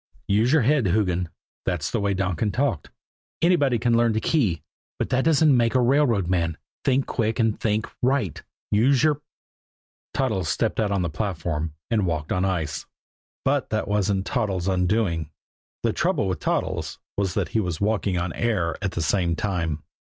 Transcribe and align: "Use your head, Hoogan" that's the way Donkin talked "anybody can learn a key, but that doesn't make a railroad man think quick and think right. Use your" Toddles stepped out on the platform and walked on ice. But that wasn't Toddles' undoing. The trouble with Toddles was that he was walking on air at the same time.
"Use 0.27 0.51
your 0.51 0.63
head, 0.63 0.87
Hoogan" 0.87 1.29
that's 1.63 1.91
the 1.91 1.99
way 1.99 2.15
Donkin 2.15 2.51
talked 2.51 2.89
"anybody 3.39 3.77
can 3.77 3.95
learn 3.95 4.15
a 4.15 4.19
key, 4.19 4.63
but 4.97 5.09
that 5.09 5.23
doesn't 5.23 5.55
make 5.55 5.75
a 5.75 5.79
railroad 5.79 6.27
man 6.27 6.57
think 6.83 7.05
quick 7.05 7.37
and 7.39 7.59
think 7.59 7.87
right. 8.01 8.41
Use 8.71 9.03
your" 9.03 9.21
Toddles 10.15 10.49
stepped 10.49 10.79
out 10.79 10.89
on 10.89 11.03
the 11.03 11.09
platform 11.11 11.75
and 11.91 12.07
walked 12.07 12.31
on 12.31 12.45
ice. 12.45 12.87
But 13.45 13.69
that 13.69 13.87
wasn't 13.87 14.25
Toddles' 14.25 14.67
undoing. 14.67 15.29
The 15.83 15.93
trouble 15.93 16.27
with 16.27 16.39
Toddles 16.39 16.97
was 17.15 17.35
that 17.35 17.49
he 17.49 17.59
was 17.59 17.79
walking 17.79 18.17
on 18.17 18.33
air 18.33 18.75
at 18.81 18.93
the 18.93 19.03
same 19.03 19.35
time. 19.35 19.83